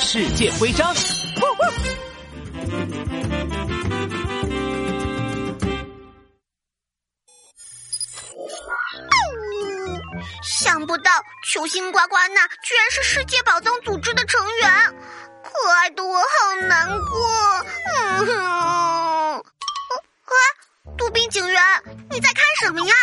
[0.00, 0.94] 世界徽章。
[10.42, 11.10] 想不到
[11.46, 14.70] 球星呱呱娜居然是世界宝藏组织的成员，
[15.42, 17.64] 可爱的我好难过。
[17.96, 19.42] 嗯哼，啊，
[20.96, 21.62] 杜宾警员，
[22.10, 22.94] 你在看什么呀？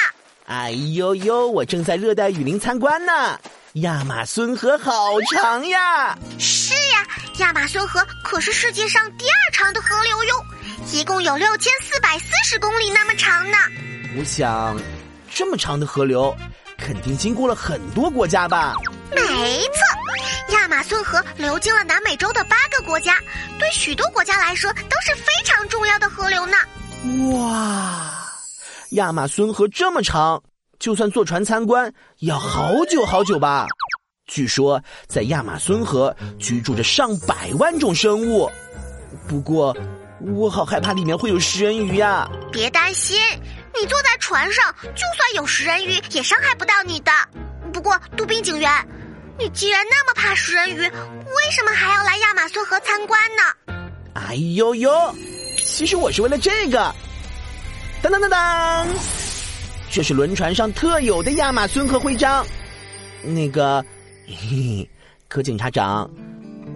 [0.48, 3.39] 哎呦呦，我正在热带雨林参观呢。
[3.73, 6.18] 亚马孙河好长呀！
[6.39, 6.87] 是呀，
[7.40, 10.46] 亚马孙河可是世界上第二长的河流哟，
[10.92, 13.57] 一共有六千四百四十公里那么长呢。
[14.18, 14.75] 我想，
[15.30, 16.36] 这么长的河流。
[16.78, 18.75] 肯定经过了很多国家吧？
[19.11, 23.18] 没错，亚马孙河流经了南美洲的八个国家，
[23.58, 26.56] 对许多国家来说都是非常重要的河流呢。
[27.33, 28.30] 哇，
[28.92, 30.42] 亚马孙河这么长，
[30.78, 33.66] 就算坐船参观要好久好久吧？
[34.28, 38.50] 据说在亚马孙河居住着上百万种生物，
[39.28, 39.76] 不过
[40.36, 42.30] 我好害怕里面会有食人鱼呀。
[42.52, 43.19] 别担心。
[43.80, 47.11] 你坐在船上，就算有食人鱼，也伤害不到你的。
[47.72, 48.72] 不过，杜宾警员，
[49.38, 53.75] 你既然那么怕食人鱼，为什么还要来亚马孙河参观呢？
[54.16, 54.91] 哎呦呦，
[55.64, 56.91] 其实我是为了这个。
[58.02, 58.88] 当当当当，
[59.91, 62.44] 这是轮船上特有的亚马孙河徽章。
[63.22, 63.86] 那个，
[64.28, 64.89] 嘿嘿，
[65.30, 66.09] 柯警察长，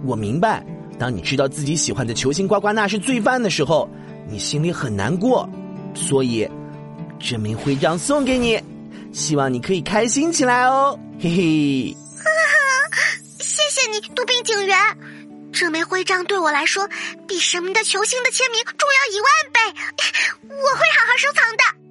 [0.06, 0.64] 我明白，
[0.98, 3.86] 当你知道自己喜欢的球星呱呱娜是罪犯的时候，
[4.26, 5.46] 你心里很难过，
[5.94, 6.48] 所以。
[7.20, 8.58] 这枚徽章送给你，
[9.12, 11.96] 希望你可以开心起来哦，嘿嘿。
[12.16, 12.96] 哈哈
[13.38, 14.76] 谢谢你，杜宾警员。
[15.52, 16.88] 这枚徽章对我来说，
[17.28, 19.60] 比什么的球星的签名重要一万倍，
[20.48, 21.81] 我会好好收藏的。